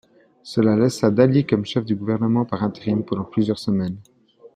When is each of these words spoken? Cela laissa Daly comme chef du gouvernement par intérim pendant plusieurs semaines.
Cela 0.41 0.75
laissa 0.75 1.11
Daly 1.11 1.45
comme 1.45 1.63
chef 1.63 1.85
du 1.85 1.95
gouvernement 1.95 2.43
par 2.43 2.63
intérim 2.63 3.03
pendant 3.05 3.23
plusieurs 3.23 3.59
semaines. 3.59 3.97